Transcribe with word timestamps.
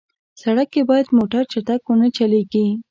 سړک 0.41 0.67
کې 0.73 0.81
باید 0.89 1.07
موټر 1.17 1.43
چټک 1.51 1.81
ونه 1.87 2.07
چلېږي. 2.17 2.65